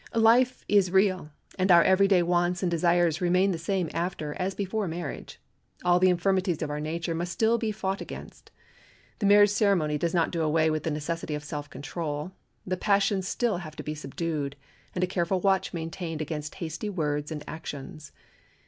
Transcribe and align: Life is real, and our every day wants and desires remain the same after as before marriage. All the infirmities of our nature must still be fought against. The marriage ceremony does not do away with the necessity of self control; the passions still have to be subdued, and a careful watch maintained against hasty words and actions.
Life 0.15 0.65
is 0.67 0.89
real, 0.89 1.29
and 1.59 1.69
our 1.71 1.83
every 1.83 2.07
day 2.07 2.23
wants 2.23 2.63
and 2.63 2.71
desires 2.71 3.21
remain 3.21 3.51
the 3.51 3.59
same 3.59 3.87
after 3.93 4.33
as 4.33 4.55
before 4.55 4.87
marriage. 4.87 5.39
All 5.85 5.99
the 5.99 6.09
infirmities 6.09 6.63
of 6.63 6.71
our 6.71 6.79
nature 6.79 7.13
must 7.13 7.31
still 7.31 7.59
be 7.59 7.71
fought 7.71 8.01
against. 8.01 8.49
The 9.19 9.27
marriage 9.27 9.51
ceremony 9.51 9.99
does 9.99 10.15
not 10.15 10.31
do 10.31 10.41
away 10.41 10.71
with 10.71 10.81
the 10.85 10.89
necessity 10.89 11.35
of 11.35 11.43
self 11.43 11.69
control; 11.69 12.31
the 12.65 12.77
passions 12.77 13.27
still 13.27 13.57
have 13.57 13.75
to 13.75 13.83
be 13.83 13.93
subdued, 13.93 14.55
and 14.95 15.03
a 15.03 15.05
careful 15.05 15.39
watch 15.39 15.71
maintained 15.71 16.19
against 16.19 16.55
hasty 16.55 16.89
words 16.89 17.31
and 17.31 17.43
actions. 17.47 18.11